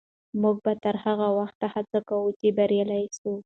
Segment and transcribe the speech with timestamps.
[0.41, 3.31] موږ به تر هغه وخته هڅه کوو چې بریالي سو.